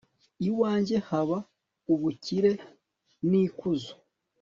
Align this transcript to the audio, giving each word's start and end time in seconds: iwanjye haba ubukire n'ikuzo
iwanjye 0.47 0.95
haba 1.07 1.37
ubukire 1.93 2.51
n'ikuzo 3.29 3.93